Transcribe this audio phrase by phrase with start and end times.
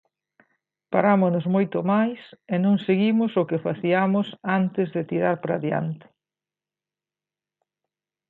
[0.93, 2.21] Parámonos moito máis
[2.53, 4.27] e non seguimos o que faciamos
[4.59, 6.07] antes de tirar para adiante.